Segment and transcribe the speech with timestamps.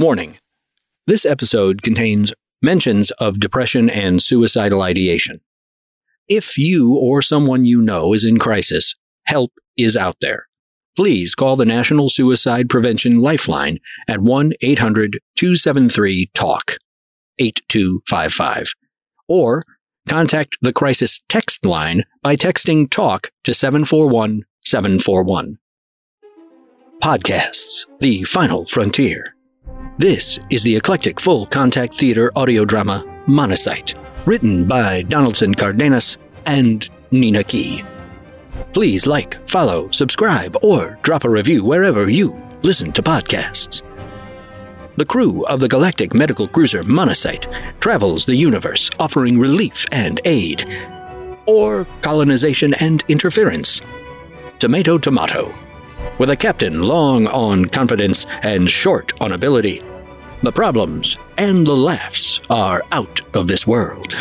[0.00, 0.38] Warning
[1.06, 5.42] This episode contains mentions of depression and suicidal ideation.
[6.26, 10.46] If you or someone you know is in crisis, help is out there.
[10.96, 13.78] Please call the National Suicide Prevention Lifeline
[14.08, 16.78] at 1 800 273 TALK
[17.38, 18.72] 8255
[19.28, 19.64] or
[20.08, 25.58] contact the crisis text line by texting TALK to 741 741.
[27.02, 29.34] Podcasts, the final frontier.
[30.00, 33.92] This is the eclectic full contact theater audio drama Monocyte,
[34.24, 37.84] written by Donaldson Cardenas and Nina Key.
[38.72, 43.82] Please like, follow, subscribe, or drop a review wherever you listen to podcasts.
[44.96, 47.46] The crew of the galactic medical cruiser Monocyte
[47.78, 50.64] travels the universe offering relief and aid,
[51.44, 53.82] or colonization and interference.
[54.60, 55.54] Tomato, tomato.
[56.20, 59.82] With a captain long on confidence and short on ability,
[60.42, 64.14] the problems and the laughs are out of this world.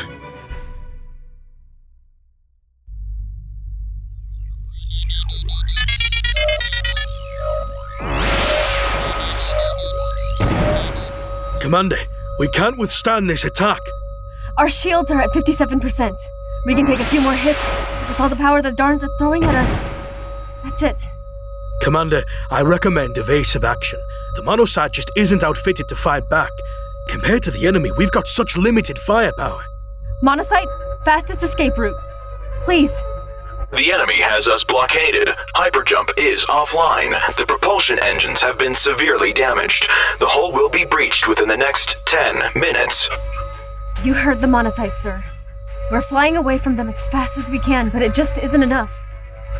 [11.59, 11.97] Commander,
[12.39, 13.81] we can't withstand this attack.
[14.58, 16.17] Our shields are at 57%.
[16.66, 17.73] We can take a few more hits
[18.08, 19.89] with all the power the Darns are throwing at us.
[20.63, 21.06] That's it.
[21.89, 23.99] Commander, I recommend evasive action.
[24.35, 26.51] The monocyte just isn't outfitted to fight back.
[27.07, 29.63] Compared to the enemy, we've got such limited firepower.
[30.21, 30.67] Monocyte,
[31.03, 31.99] fastest escape route.
[32.61, 33.03] Please.
[33.71, 35.29] The enemy has us blockaded.
[35.55, 37.19] Hyperjump is offline.
[37.37, 39.89] The propulsion engines have been severely damaged.
[40.19, 43.09] The hull will be breached within the next 10 minutes.
[44.03, 45.23] You heard the monocyte, sir.
[45.91, 49.03] We're flying away from them as fast as we can, but it just isn't enough.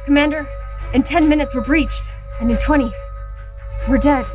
[0.05, 0.47] Commander,
[0.94, 2.92] in 10 minutes we're breached, and in 20,
[3.88, 4.28] we're dead.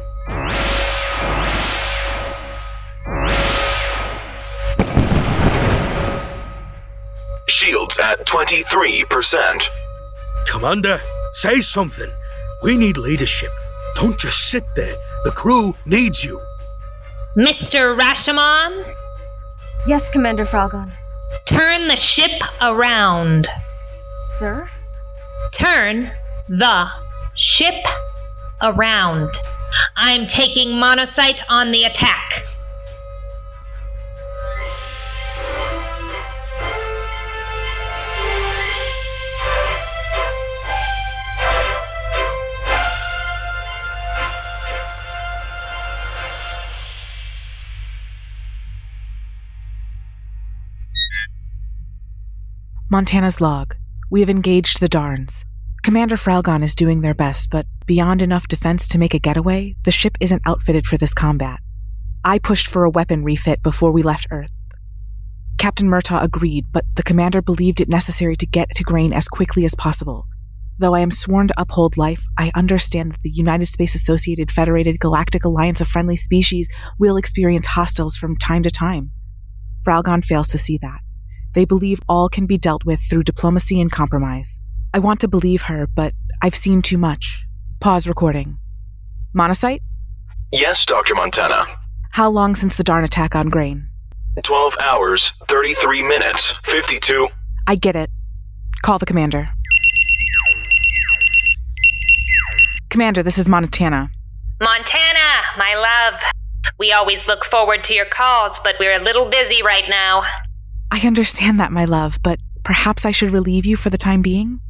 [7.46, 9.62] Shields at 23%.
[10.46, 11.00] Commander,
[11.32, 12.10] say something.
[12.62, 13.50] We need leadership.
[13.94, 14.96] Don't just sit there.
[15.24, 16.40] The crew needs you.
[17.36, 17.98] Mr.
[17.98, 18.84] Rashomon,
[19.86, 20.90] Yes, Commander Fralgon.
[21.44, 22.30] turn the ship
[22.62, 23.46] around.
[24.38, 24.68] Sir?
[25.52, 26.10] Turn
[26.48, 26.88] the
[27.36, 27.84] ship
[28.62, 29.30] around.
[29.96, 32.42] I'm taking Monocyte on the attack.
[52.90, 53.74] Montana's log.
[54.08, 55.43] We have engaged the Darns.
[55.84, 59.90] Commander Fralgon is doing their best, but beyond enough defense to make a getaway, the
[59.90, 61.60] ship isn't outfitted for this combat.
[62.24, 64.48] I pushed for a weapon refit before we left Earth.
[65.58, 69.66] Captain Murtaugh agreed, but the commander believed it necessary to get to Grain as quickly
[69.66, 70.26] as possible.
[70.78, 74.98] Though I am sworn to uphold life, I understand that the United Space Associated Federated
[75.00, 76.66] Galactic Alliance of Friendly Species
[76.98, 79.10] will experience hostiles from time to time.
[79.84, 81.00] Fralgon fails to see that.
[81.52, 84.62] They believe all can be dealt with through diplomacy and compromise.
[84.94, 87.48] I want to believe her, but I've seen too much.
[87.80, 88.58] Pause recording.
[89.36, 89.80] Monocyte?
[90.52, 91.16] Yes, Dr.
[91.16, 91.66] Montana.
[92.12, 93.88] How long since the Darn attack on Grain?
[94.40, 97.26] 12 hours, 33 minutes, 52.
[97.66, 98.08] I get it.
[98.82, 99.48] Call the commander.
[102.88, 104.10] Commander, this is Montana.
[104.60, 106.20] Montana, my love.
[106.78, 110.22] We always look forward to your calls, but we're a little busy right now.
[110.92, 114.60] I understand that, my love, but perhaps I should relieve you for the time being?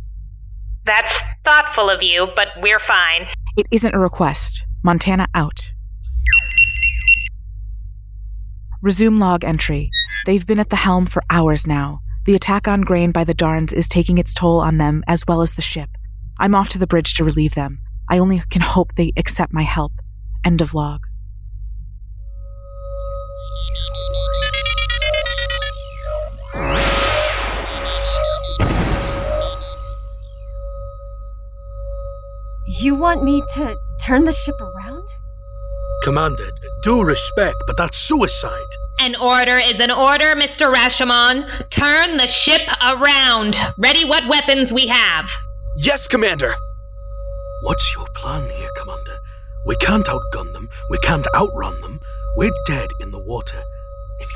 [0.87, 1.13] That's
[1.45, 3.27] thoughtful of you, but we're fine.
[3.57, 4.67] It isn't a request.
[4.83, 5.73] Montana out.
[8.83, 9.91] Resume log entry.
[10.27, 12.01] They've been at the helm for hours now.
[12.27, 15.41] The attack on Grain by the Darns is taking its toll on them as well
[15.41, 15.91] as the ship.
[16.39, 17.79] I'm off to the bridge to relieve them.
[18.11, 19.93] I only can hope they accept my help.
[20.45, 21.07] End of log.
[32.85, 35.09] You want me to turn the ship around?
[36.03, 36.51] Commander,
[36.83, 38.73] due respect, but that's suicide.
[39.01, 40.71] An order is an order, Mr.
[40.71, 41.49] Rashomon.
[41.71, 43.57] Turn the ship around.
[43.79, 45.25] Ready what weapons we have.
[45.79, 46.53] Yes, Commander!
[47.63, 49.17] What's your plan here, Commander?
[49.65, 50.69] We can't outgun them.
[50.91, 52.01] We can't outrun them.
[52.37, 53.63] We're dead in the water.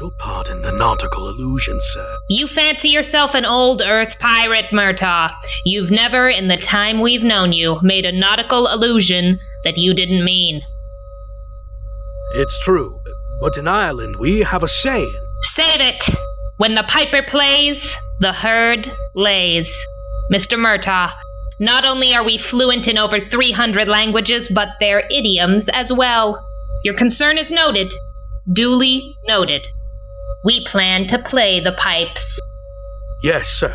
[0.01, 2.17] You'll pardon the nautical illusion, sir.
[2.29, 5.35] You fancy yourself an old Earth pirate, Murtaugh.
[5.65, 10.25] You've never, in the time we've known you, made a nautical illusion that you didn't
[10.25, 10.63] mean.
[12.35, 13.01] It's true,
[13.41, 15.19] but in Ireland we have a saying.
[15.55, 16.17] Save it!
[16.59, 19.69] When the piper plays, the herd lays.
[20.33, 20.57] Mr.
[20.57, 21.13] Murtaugh,
[21.59, 26.47] not only are we fluent in over 300 languages, but their idioms as well.
[26.85, 27.93] Your concern is noted.
[28.53, 29.67] Duly noted.
[30.45, 32.39] We plan to play the pipes.
[33.23, 33.75] Yes, sir.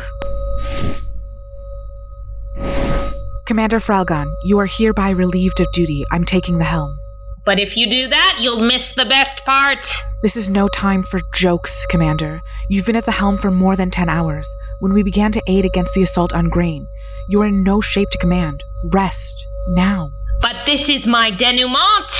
[3.46, 6.04] Commander Fralgon, you are hereby relieved of duty.
[6.10, 6.96] I'm taking the helm.
[7.44, 9.86] But if you do that, you'll miss the best part.
[10.22, 12.40] This is no time for jokes, Commander.
[12.70, 14.48] You've been at the helm for more than 10 hours.
[14.80, 16.86] When we began to aid against the assault on Grain,
[17.28, 18.64] you are in no shape to command.
[18.92, 19.44] Rest.
[19.68, 20.10] Now.
[20.40, 22.10] But this is my denouement!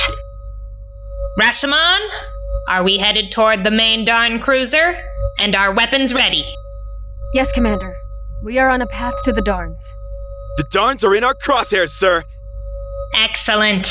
[1.41, 1.99] Rashomon,
[2.69, 4.97] are we headed toward the main Darn cruiser?
[5.39, 6.45] And our weapons ready?
[7.35, 7.95] Yes, Commander.
[8.43, 9.93] We are on a path to the Darns.
[10.57, 12.25] The Darns are in our crosshairs, sir.
[13.17, 13.89] Excellent.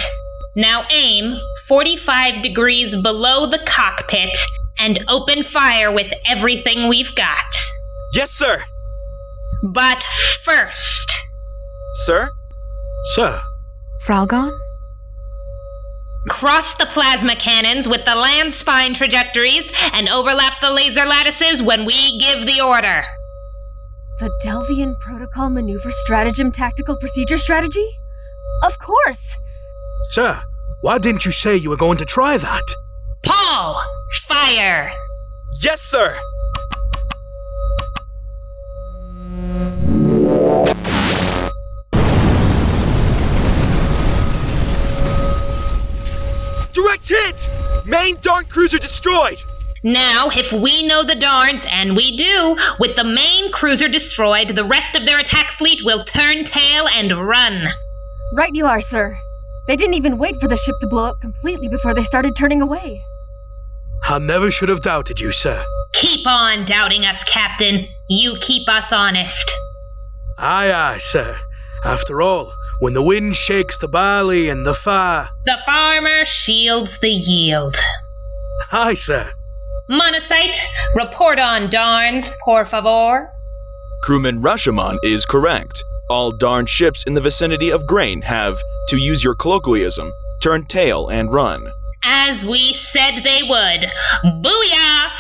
[0.56, 1.36] Now aim
[1.68, 4.38] 45 degrees below the cockpit
[4.78, 7.46] and open fire with everything we've got.
[8.14, 8.64] Yes, sir.
[9.64, 10.04] But
[10.44, 11.12] first,
[11.94, 12.30] Sir?
[13.14, 13.42] Sir,
[14.06, 14.52] Fralgon?
[16.30, 21.86] Cross the plasma cannons with the land spine trajectories and overlap the laser lattices when
[21.86, 23.04] we give the order.
[24.20, 27.88] The Delvian Protocol Maneuver Stratagem Tactical Procedure Strategy?
[28.64, 29.36] Of course!
[30.12, 30.40] sir,
[30.82, 32.76] why didn't you say you were going to try that?
[33.26, 33.82] Paul,
[34.28, 34.92] fire!
[35.62, 36.20] Yes, sir.
[48.14, 49.44] Main Darn cruiser destroyed!
[49.82, 54.64] Now, if we know the Darns, and we do, with the main cruiser destroyed, the
[54.64, 57.70] rest of their attack fleet will turn tail and run.
[58.36, 59.18] Right you are, sir.
[59.68, 62.62] They didn't even wait for the ship to blow up completely before they started turning
[62.62, 63.02] away.
[64.04, 65.66] I never should have doubted you, sir.
[65.94, 67.88] Keep on doubting us, Captain.
[68.10, 69.52] You keep us honest.
[70.38, 71.36] Aye, aye, sir.
[71.84, 75.30] After all, when the wind shakes the barley and the fire.
[75.46, 77.76] The farmer shields the yield.
[78.72, 79.32] Aye, sir.
[79.90, 80.56] Monocyte,
[80.96, 83.30] report on Darns, por favor.
[84.04, 85.84] Crewman Rashomon is correct.
[86.10, 88.58] All Darn ships in the vicinity of Grain have,
[88.90, 90.12] to use your colloquialism,
[90.42, 91.72] turned tail and run.
[92.04, 93.90] As we said they would.
[94.44, 95.12] Booyah!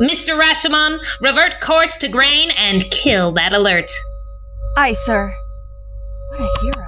[0.00, 0.40] Mr.
[0.40, 3.90] Rashomon, revert course to Grain and kill that alert.
[4.76, 5.34] Aye, sir.
[6.30, 6.86] What a hero.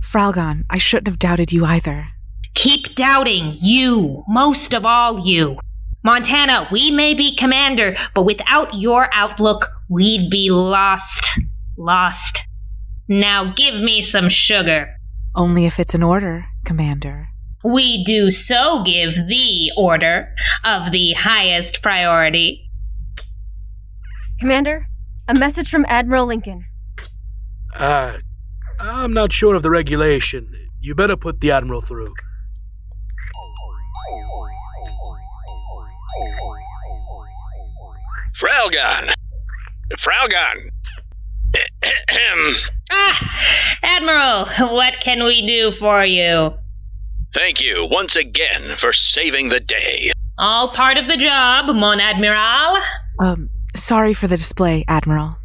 [0.00, 2.08] Fralgon, I shouldn't have doubted you either.
[2.54, 5.58] Keep doubting, you, most of all you.
[6.04, 11.28] Montana, we may be commander, but without your outlook, we'd be lost.
[11.76, 12.40] Lost.
[13.08, 14.94] Now give me some sugar.
[15.34, 17.28] Only if it's an order, Commander.
[17.64, 20.34] We do so give the order
[20.64, 22.70] of the highest priority.
[24.38, 24.86] Commander,
[25.26, 26.64] a message from Admiral Lincoln.
[27.74, 28.18] Uh,
[28.78, 30.52] I'm not sure of the regulation.
[30.80, 32.14] You better put the Admiral through.
[38.38, 39.12] Fralgon!
[39.98, 40.70] Fralgon!
[42.08, 42.54] Ahem.
[42.92, 43.76] Ah!
[43.82, 46.52] Admiral, what can we do for you?
[47.32, 50.12] Thank you once again for saving the day.
[50.38, 52.78] All part of the job, mon admiral.
[53.24, 55.38] Um, sorry for the display, Admiral.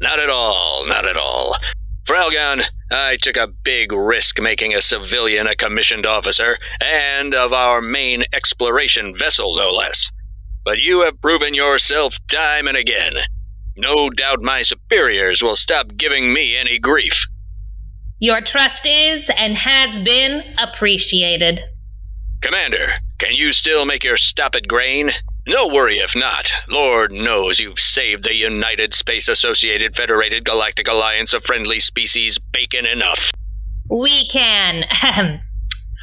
[0.00, 1.56] Not at all, not at all.
[2.04, 7.80] Fralgon, I took a big risk making a civilian a commissioned officer, and of our
[7.80, 10.10] main exploration vessel, no less.
[10.66, 13.14] But you have proven yourself time and again.
[13.76, 17.24] No doubt my superiors will stop giving me any grief.
[18.18, 21.60] Your trust is and has been appreciated.
[22.40, 25.12] Commander, can you still make your stop at Grain?
[25.46, 26.50] No worry if not.
[26.68, 32.86] Lord knows you've saved the United Space Associated Federated Galactic Alliance of Friendly Species bacon
[32.86, 33.30] enough.
[33.88, 34.84] We can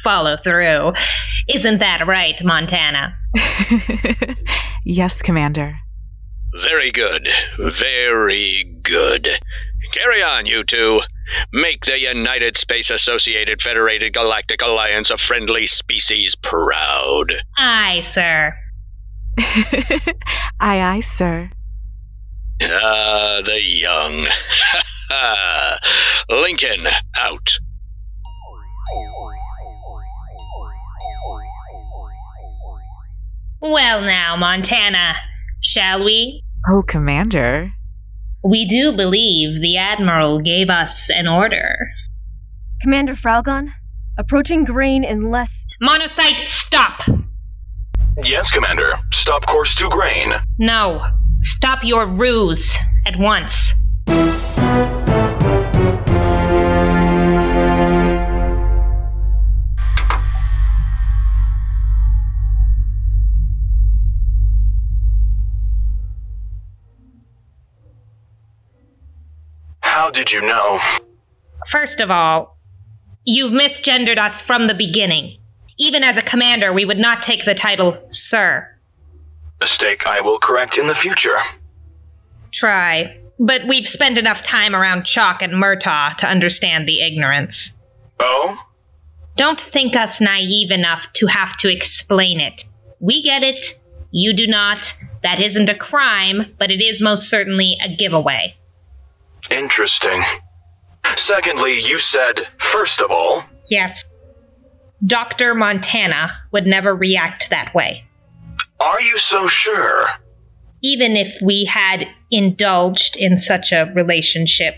[0.02, 0.94] follow through.
[1.48, 3.16] Isn't that right, Montana?
[4.84, 5.78] yes, Commander.
[6.60, 7.28] Very good.
[7.58, 9.28] Very good.
[9.92, 11.00] Carry on, you two.
[11.52, 17.32] Make the United Space Associated Federated Galactic Alliance of Friendly Species proud.
[17.58, 18.54] Aye, sir.
[20.60, 21.50] aye, aye, sir.
[22.62, 24.26] Ah, the young.
[26.28, 26.86] Lincoln,
[27.18, 27.58] out.
[33.66, 35.14] Well, now, Montana,
[35.62, 36.44] shall we?
[36.68, 37.72] Oh, Commander.
[38.44, 41.74] We do believe the Admiral gave us an order.
[42.82, 43.70] Commander Fralgon,
[44.18, 45.64] Approaching Grain in less.
[45.82, 47.04] Monocyte, stop!
[48.22, 48.92] Yes, Commander.
[49.14, 50.34] Stop course to Grain.
[50.58, 51.02] No.
[51.40, 53.72] Stop your ruse at once.
[70.14, 70.80] Did you know?
[71.70, 72.56] First of all,
[73.24, 75.38] you've misgendered us from the beginning.
[75.78, 78.70] Even as a commander, we would not take the title Sir.
[79.60, 81.36] Mistake I will correct in the future.
[82.52, 83.18] Try.
[83.40, 87.72] But we've spent enough time around Chalk and Murtaugh to understand the ignorance.
[88.20, 88.56] Oh?
[89.36, 92.64] Don't think us naive enough to have to explain it.
[93.00, 93.78] We get it.
[94.12, 94.94] You do not.
[95.24, 98.54] That isn't a crime, but it is most certainly a giveaway.
[99.50, 100.22] Interesting.
[101.16, 104.02] Secondly, you said, first of all, Yes.
[105.06, 105.54] Dr.
[105.54, 108.04] Montana would never react that way.
[108.80, 110.08] are you so sure?
[110.82, 114.74] Even if we had indulged in such a relationship,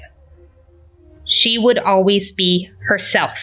[1.26, 3.42] she would always be herself,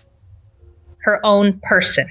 [1.04, 2.08] her own person.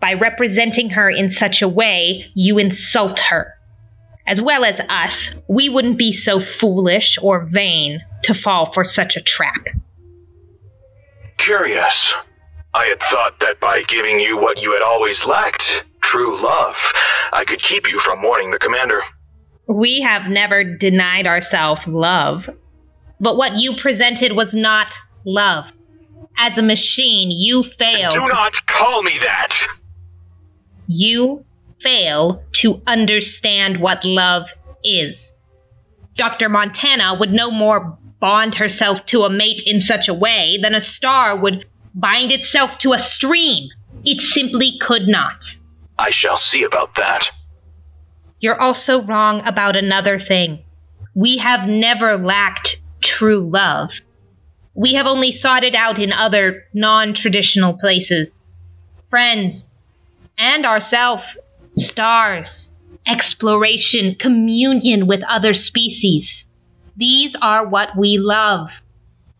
[0.00, 3.54] By representing her in such a way, you insult her.
[4.30, 9.16] As well as us, we wouldn't be so foolish or vain to fall for such
[9.16, 9.66] a trap.
[11.36, 12.14] Curious.
[12.72, 16.76] I had thought that by giving you what you had always lacked, true love,
[17.32, 19.00] I could keep you from warning the commander.
[19.66, 22.48] We have never denied ourselves love.
[23.18, 24.94] But what you presented was not
[25.26, 25.64] love.
[26.38, 28.12] As a machine, you failed.
[28.12, 29.58] Do not call me that!
[30.86, 31.44] You
[31.82, 34.46] fail to understand what love
[34.84, 35.32] is.
[36.16, 36.48] Dr.
[36.48, 40.82] Montana would no more bond herself to a mate in such a way than a
[40.82, 43.68] star would bind itself to a stream.
[44.04, 45.58] It simply could not.
[45.98, 47.30] I shall see about that.
[48.40, 50.62] You're also wrong about another thing.
[51.14, 53.90] We have never lacked true love.
[54.74, 58.32] We have only sought it out in other non traditional places.
[59.10, 59.66] Friends,
[60.38, 61.22] and ourself,
[61.80, 62.68] stars,
[63.06, 66.44] exploration, communion with other species.
[66.96, 68.70] These are what we love.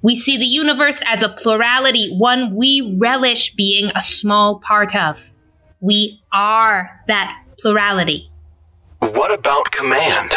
[0.03, 5.17] We see the universe as a plurality, one we relish being a small part of.
[5.81, 8.31] We are that plurality.
[9.01, 10.35] What about command?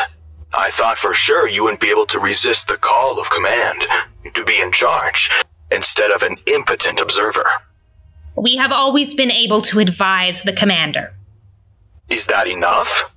[0.53, 3.88] I thought for sure you wouldn't be able to resist the call of command,
[4.33, 5.29] to be in charge,
[5.72, 7.45] instead of an impotent observer.
[8.36, 11.13] We have always been able to advise the commander.
[12.24, 13.12] Is that enough?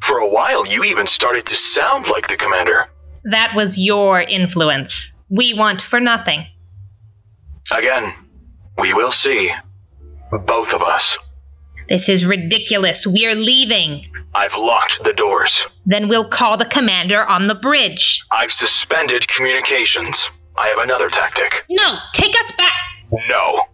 [0.00, 2.86] For a while, you even started to sound like the commander.
[3.24, 5.12] That was your influence.
[5.28, 6.46] We want for nothing.
[7.70, 8.14] Again,
[8.78, 9.52] we will see.
[10.46, 11.18] Both of us.
[11.90, 13.06] This is ridiculous.
[13.06, 14.06] We're leaving.
[14.34, 15.66] I've locked the doors.
[15.84, 18.22] Then we'll call the commander on the bridge.
[18.32, 20.30] I've suspended communications.
[20.56, 21.66] I have another tactic.
[21.68, 22.72] No, take us back.
[23.28, 23.66] No.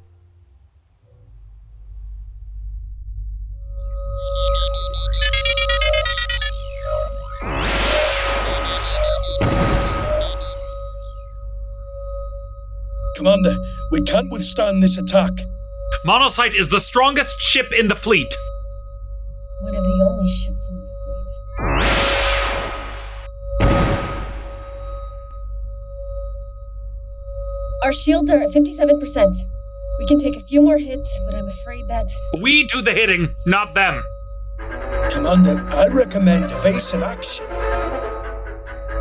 [13.16, 13.54] Commander,
[13.90, 15.30] we can't withstand this attack.
[16.04, 18.34] Monocyte is the strongest ship in the fleet.
[19.60, 21.30] One of the only ships in the fleet.
[27.84, 29.34] Our shields are at 57%.
[30.00, 32.06] We can take a few more hits, but I'm afraid that.
[32.40, 34.02] We do the hitting, not them.
[35.12, 37.46] Commander, I recommend evasive action.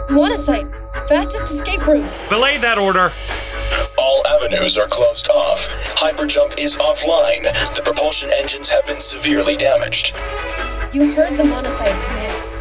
[0.10, 0.70] Monocyte!
[1.08, 2.20] Fastest escape route!
[2.28, 3.14] Belay that order.
[3.98, 5.70] All avenues are closed off.
[5.96, 7.44] Hyperjump is offline.
[7.76, 10.14] The propulsion engines have been severely damaged.
[10.92, 12.52] You heard the monocyte, Commander.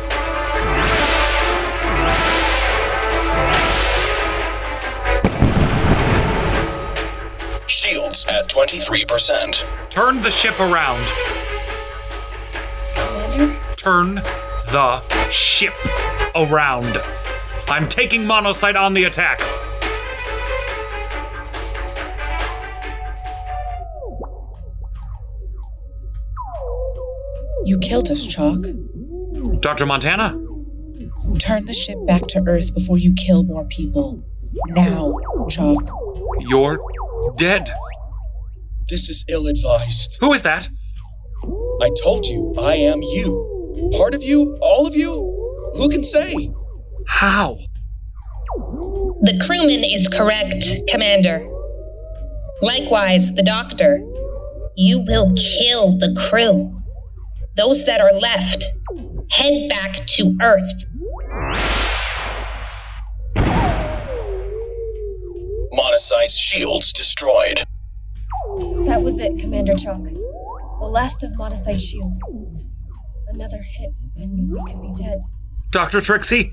[7.66, 9.90] Shields at 23%.
[9.90, 11.12] Turn the ship around.
[13.32, 13.60] Commander?
[13.76, 15.74] Turn the ship
[16.34, 16.98] around.
[17.68, 19.40] I'm taking Monocyte on the attack.
[27.64, 28.64] You killed us, Chalk.
[29.60, 29.86] Dr.
[29.86, 30.30] Montana?
[31.38, 34.22] Turn the ship back to Earth before you kill more people.
[34.68, 35.14] Now,
[35.48, 35.88] Chalk.
[36.40, 36.80] You're
[37.36, 37.70] dead.
[38.88, 40.18] This is ill advised.
[40.20, 40.68] Who is that?
[41.82, 43.90] I told you, I am you.
[43.96, 44.58] Part of you?
[44.60, 45.10] All of you?
[45.78, 46.50] Who can say?
[47.08, 47.56] How?
[49.22, 51.46] The crewman is correct, Commander.
[52.60, 53.98] Likewise, the doctor.
[54.76, 56.76] You will kill the crew.
[57.56, 58.64] Those that are left,
[59.30, 60.84] head back to Earth.
[65.72, 67.64] Monocyte's shields destroyed.
[68.86, 70.06] That was it, Commander Chalk.
[70.80, 72.36] The last of Monocyte's shields.
[73.28, 75.18] Another hit, and we could be dead.
[75.72, 76.00] Dr.
[76.00, 76.52] Trixie,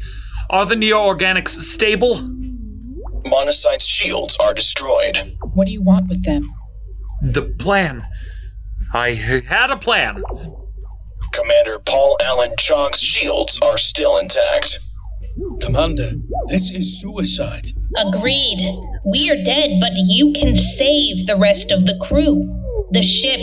[0.49, 2.21] are the neo-organics stable?
[3.25, 5.37] Monocyte's shields are destroyed.
[5.53, 6.49] What do you want with them?
[7.21, 8.05] The plan.
[8.93, 10.21] I had a plan.
[11.33, 14.79] Commander Paul Allen Chong's shields are still intact.
[15.61, 16.09] Commander,
[16.47, 17.71] this is suicide.
[17.95, 18.59] Agreed.
[19.05, 22.43] We are dead, but you can save the rest of the crew.
[22.91, 23.39] The ship.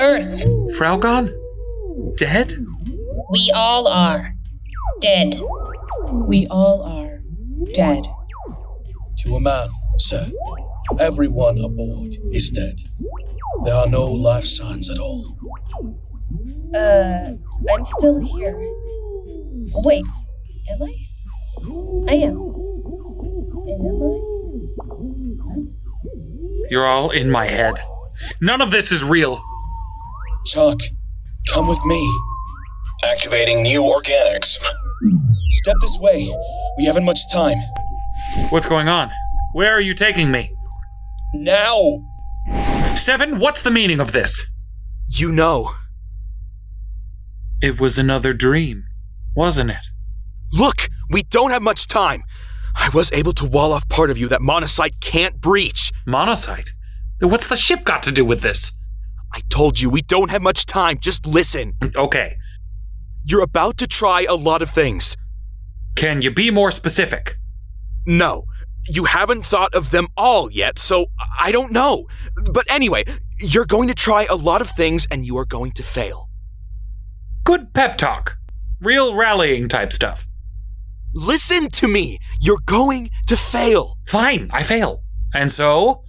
[0.00, 0.44] Earth.
[0.78, 1.32] Fralgon?
[2.16, 2.54] Dead?
[3.30, 4.34] We all are.
[5.00, 5.34] Dead.
[6.26, 7.18] We all are
[7.72, 8.04] dead.
[9.18, 10.24] To a man, sir.
[10.98, 12.80] Everyone aboard is dead.
[13.64, 15.36] There are no life signs at all.
[16.74, 17.32] Uh,
[17.74, 18.56] I'm still here.
[19.84, 20.04] Wait,
[20.70, 20.94] am I?
[22.08, 22.36] I am.
[23.68, 24.20] Am I?
[25.44, 25.68] What?
[26.70, 27.74] You're all in my head.
[28.40, 29.42] None of this is real.
[30.46, 30.80] Chalk,
[31.52, 32.20] come with me.
[33.10, 34.58] Activating neo-organics.
[35.50, 36.28] Step this way.
[36.78, 37.56] We haven't much time.
[38.50, 39.10] What's going on?
[39.52, 40.52] Where are you taking me?
[41.34, 42.00] Now!
[42.96, 44.44] Seven, what's the meaning of this?
[45.08, 45.72] You know.
[47.62, 48.84] It was another dream,
[49.36, 49.86] wasn't it?
[50.52, 52.22] Look, we don't have much time.
[52.76, 55.92] I was able to wall off part of you that Monocyte can't breach.
[56.06, 56.70] Monocyte?
[57.20, 58.72] What's the ship got to do with this?
[59.32, 60.98] I told you we don't have much time.
[60.98, 61.74] Just listen.
[61.94, 62.36] Okay.
[63.24, 65.16] You're about to try a lot of things.
[65.96, 67.36] Can you be more specific?
[68.06, 68.44] No,
[68.88, 71.06] you haven't thought of them all yet, so
[71.38, 72.06] I don't know.
[72.52, 73.04] But anyway,
[73.38, 76.28] you're going to try a lot of things and you are going to fail.
[77.44, 78.38] Good pep talk.
[78.80, 80.26] Real rallying type stuff.
[81.14, 82.18] Listen to me.
[82.40, 83.98] You're going to fail.
[84.06, 85.02] Fine, I fail.
[85.34, 86.04] And so?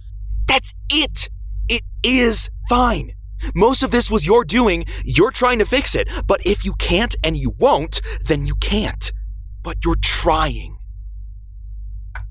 [0.46, 1.28] That's it.
[1.68, 3.12] It is fine.
[3.54, 4.84] Most of this was your doing.
[5.04, 6.08] You're trying to fix it.
[6.26, 9.12] But if you can't and you won't, then you can't.
[9.62, 10.78] But you're trying.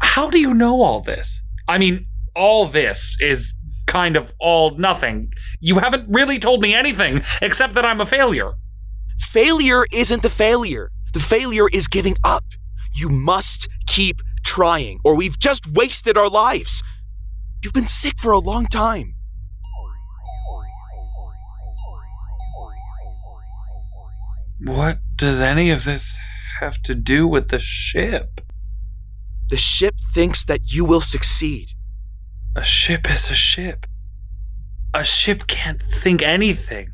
[0.01, 1.41] How do you know all this?
[1.67, 3.55] I mean, all this is
[3.87, 5.31] kind of all nothing.
[5.59, 8.53] You haven't really told me anything except that I'm a failure.
[9.19, 10.91] Failure isn't the failure.
[11.13, 12.45] The failure is giving up.
[12.95, 16.81] You must keep trying, or we've just wasted our lives.
[17.63, 19.15] You've been sick for a long time.
[24.63, 26.15] What does any of this
[26.59, 28.41] have to do with the ship?
[29.49, 31.71] The ship thinks that you will succeed.
[32.55, 33.87] A ship is a ship.
[34.93, 36.91] A ship can't think anything.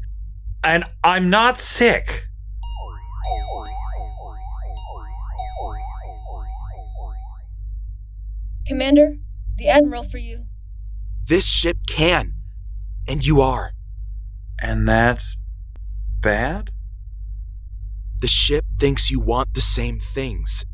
[0.63, 2.27] And I'm not sick.
[8.65, 9.17] Commander,
[9.57, 10.45] the Admiral for you.
[11.27, 12.31] This ship can.
[13.09, 13.71] And you are.
[14.61, 15.35] And that's
[16.21, 16.71] bad?
[18.19, 20.65] The ship thinks you want the same things.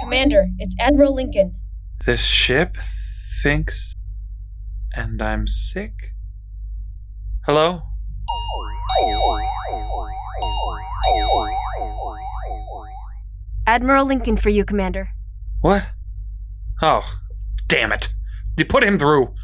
[0.00, 1.52] Commander, it's Admiral Lincoln.
[2.06, 2.76] This ship
[3.42, 3.94] thinks.
[4.94, 5.92] And I'm sick?
[7.44, 7.82] Hello?
[13.66, 15.10] Admiral Lincoln for you, Commander.
[15.60, 15.86] What?
[16.80, 17.04] Oh,
[17.68, 18.08] damn it.
[18.56, 19.34] You put him through.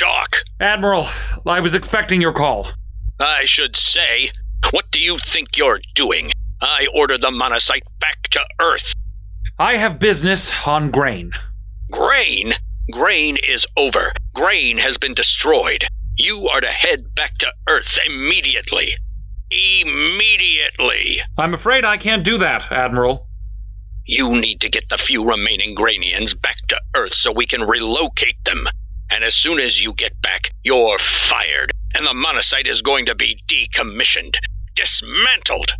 [0.00, 1.08] Chalk, Admiral,
[1.44, 2.70] I was expecting your call.
[3.18, 4.30] I should say,
[4.70, 6.30] what do you think you're doing?
[6.62, 8.94] I ordered the monocyte back to Earth.
[9.58, 11.32] I have business on grain.
[11.92, 12.54] Grain?
[12.90, 14.14] Grain is over.
[14.34, 15.84] Grain has been destroyed.
[16.16, 18.94] You are to head back to Earth immediately.
[19.50, 21.20] Immediately.
[21.38, 23.28] I'm afraid I can't do that, Admiral.
[24.06, 28.42] You need to get the few remaining Grainians back to Earth so we can relocate
[28.46, 28.66] them.
[29.10, 33.14] And as soon as you get back, you're fired, and the monocyte is going to
[33.14, 34.36] be decommissioned,
[34.74, 35.72] dismantled.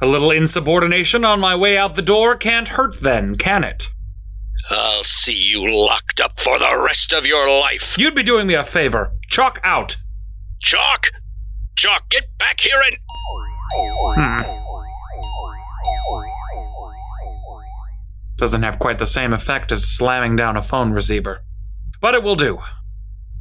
[0.00, 3.88] A little insubordination on my way out the door can't hurt then, can it?
[4.70, 7.96] I'll see you locked up for the rest of your life.
[7.98, 9.12] You'd be doing me a favor.
[9.30, 9.96] Chalk out.
[10.60, 11.10] Chalk!
[11.76, 12.96] Chalk, get back here and.
[14.16, 14.42] Hmm.
[18.36, 21.42] Doesn't have quite the same effect as slamming down a phone receiver.
[22.00, 22.60] But it will do.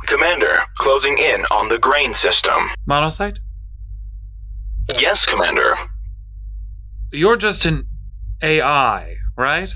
[0.06, 2.70] Commander, closing in on the grain system.
[2.88, 3.40] Monocyte?
[4.98, 5.76] Yes, Commander.
[7.12, 7.88] You're just an
[8.42, 9.74] AI, right?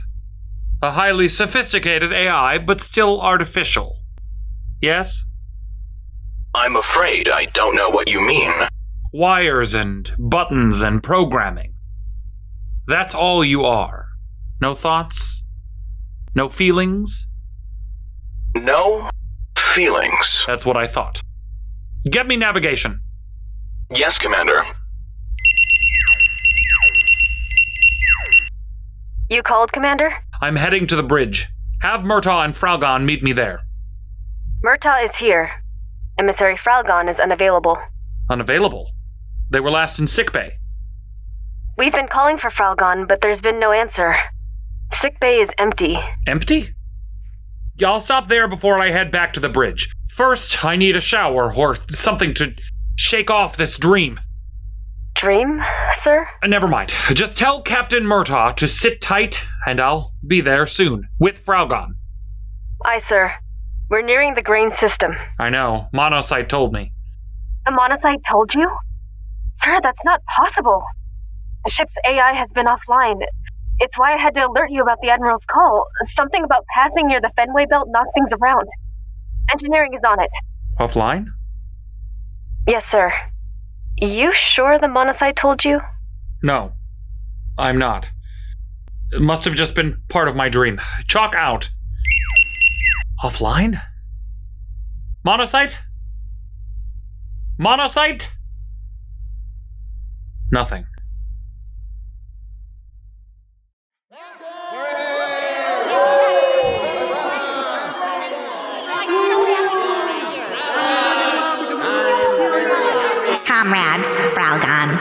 [0.82, 4.02] A highly sophisticated AI, but still artificial.
[4.82, 5.26] Yes?
[6.54, 8.52] I'm afraid I don't know what you mean.
[9.13, 11.74] Wires and buttons and programming.
[12.88, 14.08] That's all you are.
[14.62, 15.44] No thoughts?
[16.36, 17.28] No feelings?
[18.56, 19.10] No
[19.80, 20.44] feelings.
[20.46, 21.22] That's what I thought.
[22.12, 23.00] Get me navigation.
[23.89, 24.62] Yes, Commander.
[29.30, 30.12] You called, Commander?
[30.42, 31.48] I'm heading to the bridge.
[31.82, 33.62] Have Murtaugh and Fralgon meet me there.
[34.65, 35.50] Murtaugh is here.
[36.18, 37.78] Emissary Fralgon is unavailable.
[38.30, 38.92] Unavailable.
[39.50, 40.58] They were last in sickbay.
[41.78, 44.13] We've been calling for Fralgon, but there's been no answer.
[44.92, 45.98] Sickbay is empty.
[46.28, 46.76] Empty?
[47.80, 49.89] Yeah, I'll stop there before I head back to the bridge.
[50.10, 52.54] First, I need a shower or something to
[52.98, 54.20] shake off this dream.
[55.15, 55.63] Dream,
[55.94, 56.28] sir?
[56.44, 56.94] Uh, never mind.
[57.13, 61.96] Just tell Captain Murtaugh to sit tight, and I'll be there soon with Fraugon.
[62.84, 63.34] Aye, sir.
[63.89, 65.15] We're nearing the grain system.
[65.39, 65.88] I know.
[65.94, 66.92] Monocyte told me.
[67.65, 68.70] The monocyte told you?
[69.62, 70.84] Sir, that's not possible.
[71.63, 73.22] The ship's AI has been offline.
[73.80, 75.88] It's why I had to alert you about the Admiral's call.
[76.02, 78.68] Something about passing near the Fenway belt knocked things around.
[79.52, 80.32] Engineering is on it.
[80.80, 81.26] Offline?
[82.68, 83.12] Yes, sir.
[83.98, 85.80] You sure the monocyte told you?
[86.44, 86.74] No.
[87.58, 88.12] I'm not.
[89.12, 90.80] It must have just been part of my dream.
[91.08, 91.70] Chalk out.
[93.24, 93.82] Offline?
[95.26, 95.78] Monocyte?
[97.60, 98.30] Monocyte?
[100.52, 100.86] Nothing.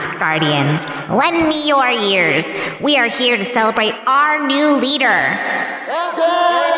[0.07, 2.53] Guardians, lend me your ears.
[2.81, 5.39] We are here to celebrate our new leader.
[5.89, 6.69] Welcome!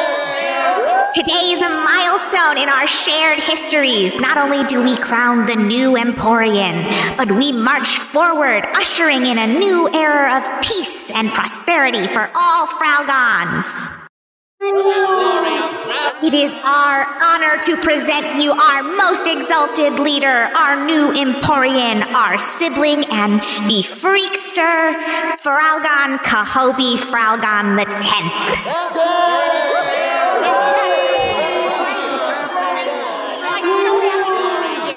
[1.12, 4.14] Today is a milestone in our shared histories.
[4.14, 9.46] Not only do we crown the new Emporian, but we march forward, ushering in a
[9.46, 14.00] new era of peace and prosperity for all Fralgons.
[14.62, 22.37] It is our honor to present you our most exalted leader, our new Emporian, our
[22.37, 24.94] sibling and befreakster,
[25.38, 28.35] Fraugon Kahobi Fraugon the Tenth.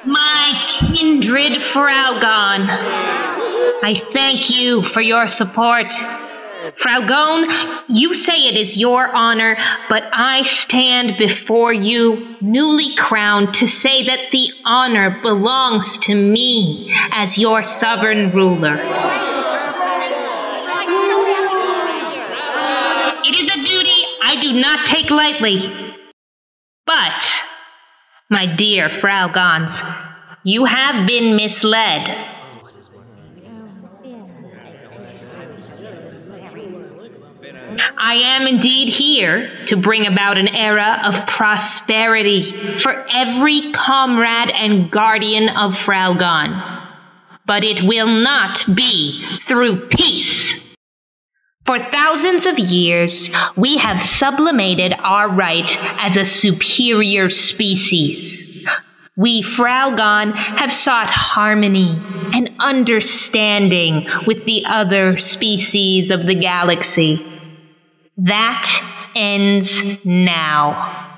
[0.06, 0.52] My
[0.90, 2.68] kindred Fraugon,
[3.82, 5.90] I thank you for your support.
[6.78, 9.58] Fraugon, you say it is your honor,
[9.90, 16.92] but I stand before you, newly crowned, to say that the honor belongs to me
[17.12, 18.74] as your sovereign ruler.
[23.26, 25.70] It is a duty I do not take lightly.
[26.86, 27.24] But,
[28.30, 29.82] my dear Fraugons,
[30.44, 32.33] you have been misled.
[37.98, 44.92] I am indeed here to bring about an era of prosperity for every comrade and
[44.92, 46.82] guardian of Fraugon.
[47.46, 50.56] But it will not be through peace.
[51.66, 58.46] For thousands of years, we have sublimated our right as a superior species.
[59.16, 62.02] We Fraugon have sought harmony
[62.34, 67.33] and understanding with the other species of the galaxy.
[68.18, 71.10] That ends now.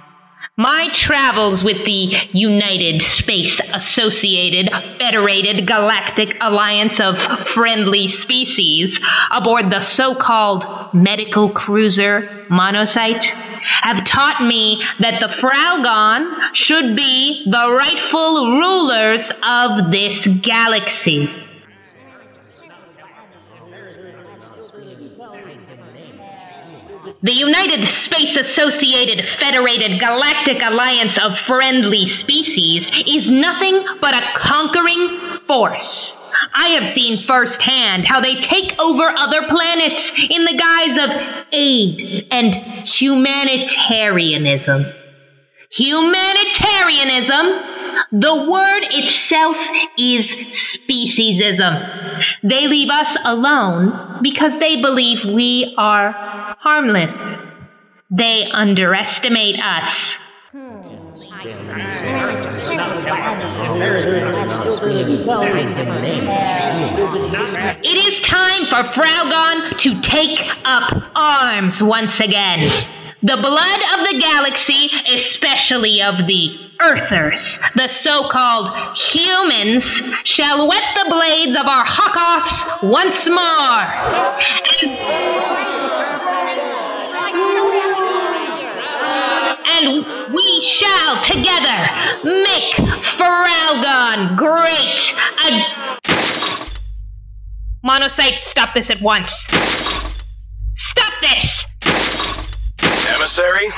[0.57, 4.69] My travels with the United Space Associated
[5.01, 14.41] Federated Galactic Alliance of Friendly Species aboard the so called medical cruiser Monocyte have taught
[14.41, 21.44] me that the Fraugon should be the rightful rulers of this galaxy.
[27.23, 35.07] The United Space Associated Federated Galactic Alliance of Friendly Species is nothing but a conquering
[35.47, 36.17] force.
[36.53, 41.09] I have seen firsthand how they take over other planets in the guise of
[41.51, 42.53] aid and
[42.85, 44.85] humanitarianism.
[45.71, 47.61] Humanitarianism?
[48.11, 49.55] The word itself
[49.97, 52.21] is speciesism.
[52.43, 56.13] They leave us alone because they believe we are
[56.59, 57.39] harmless.
[58.09, 60.17] They underestimate us.
[67.83, 72.69] It is time for Fraugon to take up arms once again.
[73.21, 80.83] The blood of the galaxy, especially of the Earthers, the so called humans, shall wet
[80.95, 83.85] the blades of our Hawkoffs once more.
[89.67, 91.89] And, we shall together
[92.23, 92.73] make
[93.17, 95.13] Faralgon great
[95.45, 95.97] again.
[97.85, 99.31] Monocyte, stop this at once.
[100.73, 101.65] Stop this!
[103.09, 103.69] Emissary,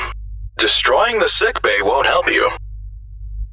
[0.58, 2.50] destroying the sickbay won't help you.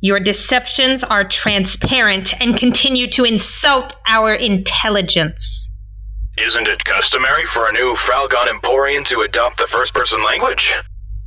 [0.01, 5.69] Your deceptions are transparent and continue to insult our intelligence.
[6.37, 10.75] Isn't it customary for a new Fralgon Emporian to adopt the first person language?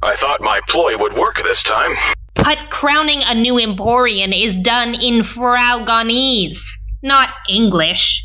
[0.03, 1.95] I thought my ploy would work this time.
[2.35, 6.61] But crowning a new Emporian is done in Fraugonese,
[7.01, 8.23] not English.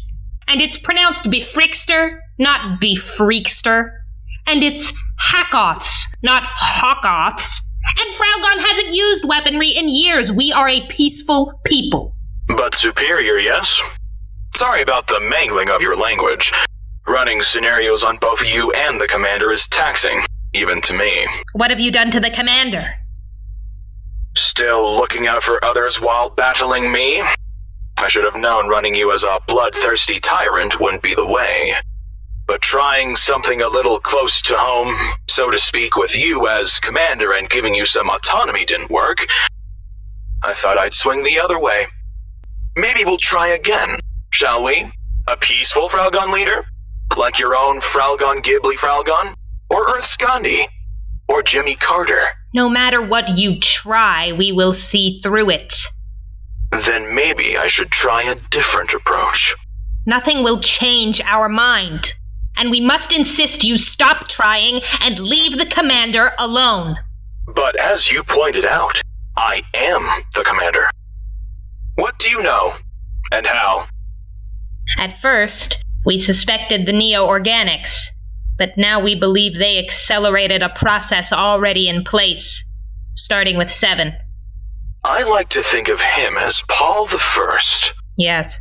[0.48, 3.90] And it's pronounced Befrickster, not Befreakster.
[4.46, 4.92] And it's
[5.32, 7.58] Hackoffs, not Hawkoffs.
[7.98, 10.30] And Fraugon hasn't used weaponry in years.
[10.30, 12.14] We are a peaceful people.
[12.48, 13.80] But superior, yes?
[14.56, 16.52] Sorry about the mangling of your language.
[17.06, 20.22] Running scenarios on both you and the commander is taxing,
[20.54, 21.26] even to me.
[21.52, 22.86] What have you done to the commander?
[24.36, 27.22] Still looking out for others while battling me?
[27.98, 31.74] I should have known running you as a bloodthirsty tyrant wouldn't be the way.
[32.46, 34.96] But trying something a little close to home,
[35.28, 39.26] so to speak, with you as commander and giving you some autonomy didn't work.
[40.42, 41.86] I thought I'd swing the other way.
[42.74, 44.92] Maybe we'll try again, shall we?
[45.28, 46.64] A peaceful Fralgon leader?
[47.16, 49.34] Like your own Fralgon Ghibli Fralgon?
[49.72, 50.68] Or Earth's Gandhi?
[51.28, 52.28] Or Jimmy Carter?
[52.54, 55.74] No matter what you try, we will see through it.
[56.70, 59.54] Then maybe I should try a different approach.
[60.04, 62.12] Nothing will change our mind.
[62.56, 66.96] And we must insist you stop trying and leave the commander alone.
[67.46, 69.00] But as you pointed out,
[69.36, 70.88] I am the commander.
[71.94, 72.74] What do you know?
[73.32, 73.86] And how?
[74.98, 78.08] At first, we suspected the Neo Organics,
[78.62, 82.62] but now we believe they accelerated a process already in place,
[83.16, 84.12] starting with Seven.
[85.02, 87.92] I like to think of him as Paul the First.
[88.16, 88.56] Yes.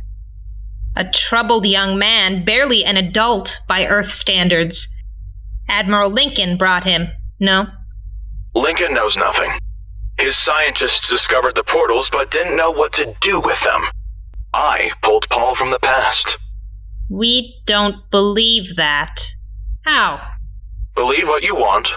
[0.96, 4.88] A troubled young man, barely an adult by Earth standards.
[5.68, 7.06] Admiral Lincoln brought him,
[7.38, 7.66] no?
[8.56, 9.52] Lincoln knows nothing.
[10.18, 13.84] His scientists discovered the portals but didn't know what to do with them.
[14.52, 16.38] I pulled Paul from the past.
[17.08, 19.20] We don't believe that.
[19.84, 20.20] How?
[20.94, 21.88] Believe what you want.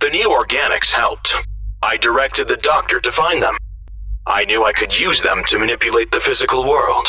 [0.00, 1.34] The neo-organics helped.
[1.82, 3.56] I directed the doctor to find them.
[4.26, 7.06] I knew I could use them to manipulate the physical world.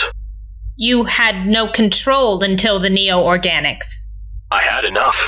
[0.76, 3.88] You had no control until the Neo Organics.
[4.52, 5.28] I had enough.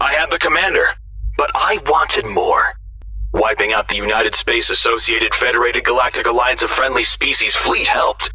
[0.00, 0.88] I had the commander,
[1.36, 2.74] but I wanted more.
[3.32, 8.32] Wiping out the United Space Associated Federated Galactic Alliance of Friendly Species fleet helped.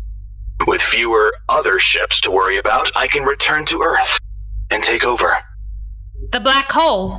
[0.65, 4.17] With fewer other ships to worry about, I can return to Earth
[4.71, 5.37] and take over.
[6.35, 7.17] The black hole.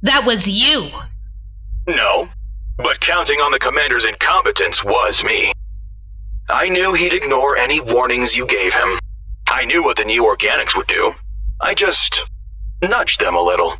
[0.00, 0.88] That was you.
[1.86, 2.30] No,
[2.78, 5.52] but counting on the commander's incompetence was me.
[6.48, 8.98] I knew he'd ignore any warnings you gave him.
[9.50, 11.12] I knew what the neo-organics would do.
[11.60, 12.24] I just
[12.80, 13.76] nudged them a little.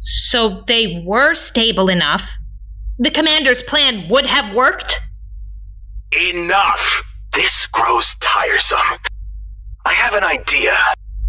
[0.00, 2.28] So they were stable enough.
[2.98, 5.00] The commander's plan would have worked?
[6.12, 7.02] Enough!
[7.32, 8.98] This grows tiresome.
[9.86, 10.76] I have an idea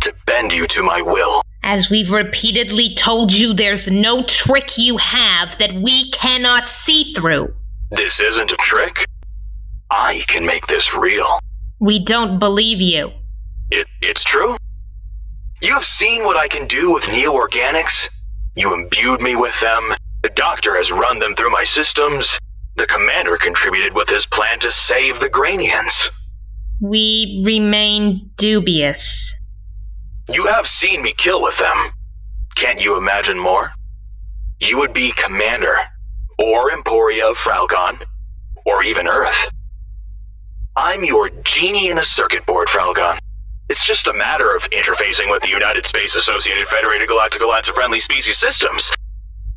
[0.01, 1.43] to bend you to my will.
[1.63, 7.53] As we've repeatedly told you, there's no trick you have that we cannot see through.
[7.91, 9.05] This isn't a trick.
[9.91, 11.39] I can make this real.
[11.79, 13.11] We don't believe you.
[13.69, 14.57] It, it's true.
[15.61, 18.07] You have seen what I can do with Neo Organics.
[18.55, 19.93] You imbued me with them.
[20.23, 22.39] The doctor has run them through my systems.
[22.75, 26.09] The commander contributed with his plan to save the Granians.
[26.79, 29.33] We remain dubious.
[30.29, 31.91] You have seen me kill with them.
[32.55, 33.71] Can't you imagine more?
[34.59, 35.77] You would be commander,
[36.37, 38.03] or Emporia of Fralgon,
[38.65, 39.47] or even Earth.
[40.75, 43.19] I'm your genie in a circuit board, Fralgon.
[43.69, 47.75] It's just a matter of interfacing with the United Space Associated Federated Galactic Alliance of
[47.75, 48.91] Friendly Species systems.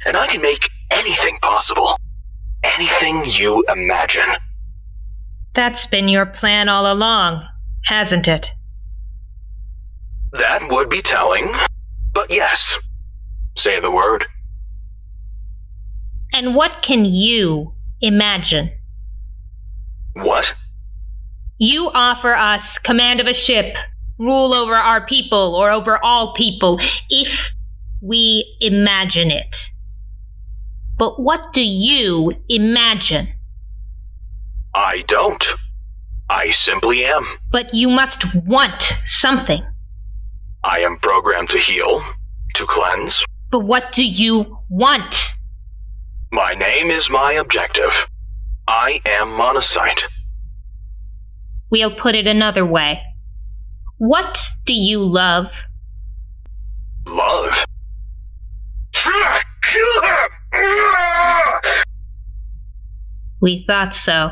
[0.07, 1.97] And I can make anything possible.
[2.63, 4.29] Anything you imagine.
[5.55, 7.47] That's been your plan all along,
[7.85, 8.51] hasn't it?
[10.35, 11.53] That would be telling.
[12.13, 12.77] But yes.
[13.57, 14.27] Say the word.
[16.33, 18.73] And what can you imagine?
[20.15, 20.53] What?
[21.59, 23.77] You offer us command of a ship,
[24.19, 27.53] rule over our people or over all people, if
[28.03, 29.57] we imagine it.
[30.99, 33.29] But what do you imagine?
[34.75, 35.45] I don't.
[36.29, 37.25] I simply am.
[37.53, 39.63] But you must want something.
[40.65, 42.03] I am programmed to heal,
[42.55, 43.23] to cleanse.
[43.51, 45.15] But what do you want?
[46.33, 48.09] My name is my objective.
[48.67, 50.03] I am Monocyte.
[51.71, 53.03] We'll put it another way.
[53.99, 55.53] What do you love?
[57.07, 57.65] Love?
[63.43, 64.31] We thought so.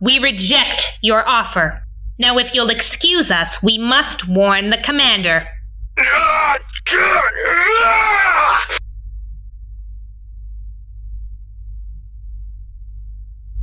[0.00, 1.81] We reject your offer.
[2.22, 5.42] Now, if you'll excuse us, we must warn the commander.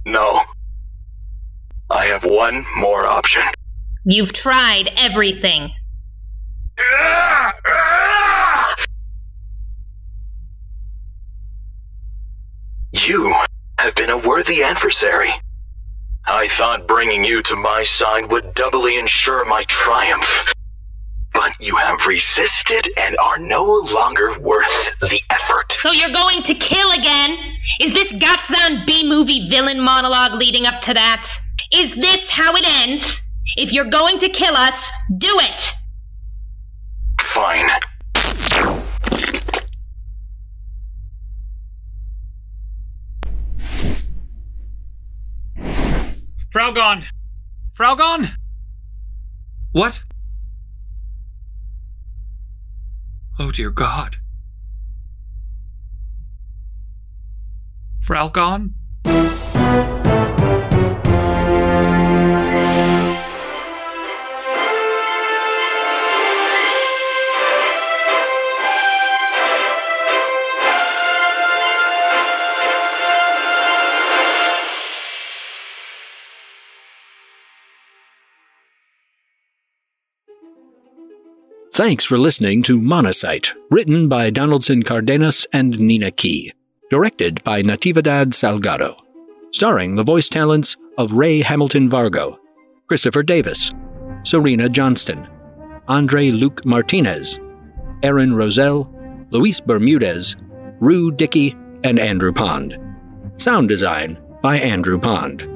[0.06, 0.42] No.
[1.90, 3.44] I have one more option.
[4.04, 5.72] You've tried everything.
[12.92, 13.34] You
[13.78, 15.32] have been a worthy adversary.
[16.32, 20.54] I thought bringing you to my side would doubly ensure my triumph.
[21.34, 25.78] But you have resisted and are no longer worth the effort.
[25.82, 27.38] So you're going to kill again?
[27.82, 31.28] Is this Gatzan B movie villain monologue leading up to that?
[31.74, 33.22] Is this how it ends?
[33.56, 34.76] If you're going to kill us,
[35.18, 35.62] do it!
[37.22, 37.72] Fine.
[46.60, 47.06] Fraugon!
[47.74, 48.32] Fraugon!
[49.72, 50.04] What?
[53.40, 54.18] Oh dear God.
[58.06, 58.74] Fralgon?
[81.80, 86.52] Thanks for listening to Monocyte, written by Donaldson Cardenas and Nina Key,
[86.90, 88.98] directed by Natividad Salgado,
[89.54, 92.38] starring the voice talents of Ray Hamilton Vargo,
[92.88, 93.72] Christopher Davis,
[94.24, 95.26] Serena Johnston,
[95.88, 97.40] Andre Luke Martinez,
[98.04, 98.94] Aaron Roselle,
[99.30, 100.36] Luis Bermudez,
[100.82, 102.78] Rue Dickey, and Andrew Pond.
[103.38, 105.48] Sound design by Andrew Pond.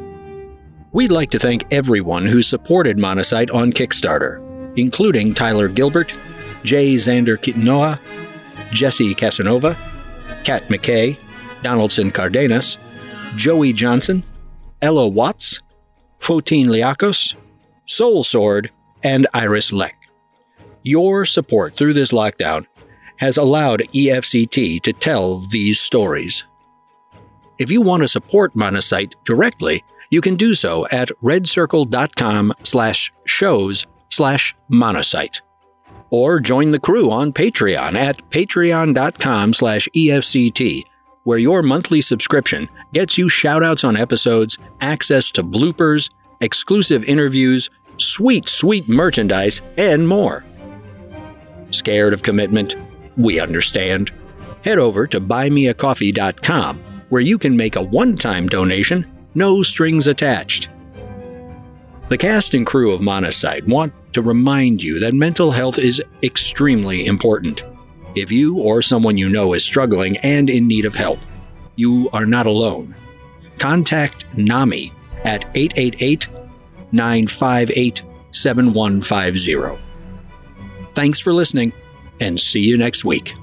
[0.94, 4.40] We'd like to thank everyone who supported Monocyte on Kickstarter,
[4.76, 6.16] including Tyler Gilbert,
[6.64, 8.00] Jay Xander Kitnoa,
[8.72, 9.78] Jesse Casanova,
[10.44, 11.18] Kat McKay,
[11.62, 12.78] Donaldson Cardenas,
[13.36, 14.24] Joey Johnson,
[14.82, 15.60] Ella Watts,
[16.20, 17.36] Fotine Liakos,
[17.86, 18.72] Soul Sword,
[19.04, 19.96] and Iris Leck.
[20.84, 22.66] Your support through this lockdown
[23.18, 26.46] has allowed EFCT to tell these stories.
[27.60, 33.86] If you want to support Monocyte directly, you can do so at redcircle.com slash shows
[34.14, 35.42] slash monocyte.
[36.10, 40.84] Or join the crew on Patreon at patreon.com slash EFCT,
[41.24, 46.10] where your monthly subscription gets you shoutouts on episodes, access to bloopers,
[46.42, 50.46] exclusive interviews, sweet, sweet merchandise, and more.
[51.72, 52.76] Scared of commitment?
[53.18, 54.12] We understand.
[54.64, 60.70] Head over to buymeacoffee.com, where you can make a one time donation, no strings attached.
[62.14, 67.08] The cast and crew of Monocyte want to remind you that mental health is extremely
[67.08, 67.64] important.
[68.14, 71.18] If you or someone you know is struggling and in need of help,
[71.76, 72.94] you are not alone.
[73.58, 74.92] Contact NAMI
[75.24, 76.28] at 888
[76.92, 79.82] 958 7150.
[80.94, 81.74] Thanks for listening,
[82.22, 83.34] and see you next week.